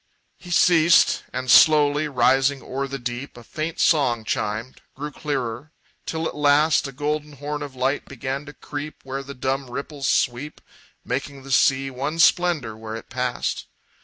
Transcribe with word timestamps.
He 0.39 0.49
ceased 0.49 1.25
and, 1.31 1.51
slowly 1.51 2.07
rising 2.07 2.63
o'er 2.63 2.87
the 2.87 2.97
deep, 2.97 3.37
A 3.37 3.43
faint 3.43 3.79
song 3.79 4.25
chimed, 4.25 4.81
grew 4.95 5.11
clearer, 5.11 5.73
till 6.07 6.27
at 6.27 6.33
last 6.35 6.87
A 6.87 6.91
golden 6.91 7.33
horn 7.33 7.61
of 7.61 7.75
light 7.75 8.05
began 8.05 8.47
to 8.47 8.53
creep 8.53 8.95
Where 9.03 9.21
the 9.21 9.35
dumb 9.35 9.69
ripples 9.69 10.09
sweep, 10.09 10.59
Making 11.05 11.43
the 11.43 11.51
sea 11.51 11.91
one 11.91 12.17
splendor 12.17 12.75
where 12.75 12.95
it 12.95 13.11
passed. 13.11 13.67